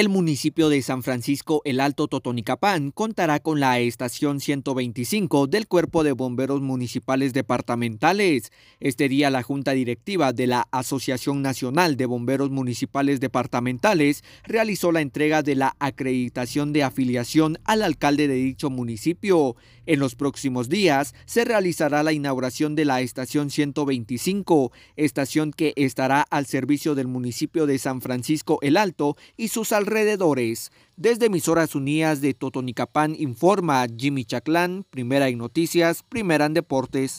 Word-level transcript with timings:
El 0.00 0.08
municipio 0.08 0.70
de 0.70 0.80
San 0.80 1.02
Francisco 1.02 1.60
El 1.66 1.78
Alto 1.78 2.08
Totonicapán 2.08 2.90
contará 2.90 3.38
con 3.38 3.60
la 3.60 3.80
estación 3.80 4.40
125 4.40 5.46
del 5.46 5.68
Cuerpo 5.68 6.04
de 6.04 6.12
Bomberos 6.12 6.62
Municipales 6.62 7.34
Departamentales. 7.34 8.50
Este 8.80 9.10
día 9.10 9.28
la 9.28 9.42
Junta 9.42 9.72
Directiva 9.72 10.32
de 10.32 10.46
la 10.46 10.66
Asociación 10.70 11.42
Nacional 11.42 11.98
de 11.98 12.06
Bomberos 12.06 12.48
Municipales 12.48 13.20
Departamentales 13.20 14.24
realizó 14.44 14.90
la 14.90 15.02
entrega 15.02 15.42
de 15.42 15.54
la 15.54 15.76
acreditación 15.78 16.72
de 16.72 16.82
afiliación 16.82 17.58
al 17.64 17.82
alcalde 17.82 18.26
de 18.26 18.36
dicho 18.36 18.70
municipio. 18.70 19.54
En 19.84 20.00
los 20.00 20.14
próximos 20.14 20.70
días 20.70 21.14
se 21.26 21.44
realizará 21.44 22.02
la 22.02 22.14
inauguración 22.14 22.74
de 22.74 22.86
la 22.86 23.02
estación 23.02 23.50
125, 23.50 24.72
estación 24.96 25.52
que 25.52 25.74
estará 25.76 26.22
al 26.22 26.46
servicio 26.46 26.94
del 26.94 27.06
municipio 27.06 27.66
de 27.66 27.76
San 27.78 28.00
Francisco 28.00 28.60
El 28.62 28.78
Alto 28.78 29.18
y 29.36 29.48
sus 29.48 29.72
alrededores. 29.72 29.89
Desde 30.96 31.26
emisoras 31.26 31.74
unidas 31.74 32.20
de 32.20 32.32
Totonicapán 32.32 33.16
informa 33.18 33.84
Jimmy 33.98 34.24
Chaclán, 34.24 34.84
primera 34.88 35.28
en 35.28 35.38
noticias, 35.38 36.04
primera 36.08 36.46
en 36.46 36.54
deportes. 36.54 37.18